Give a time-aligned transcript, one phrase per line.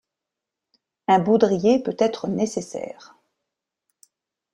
[1.07, 3.15] Un baudrier peut être nécessaire.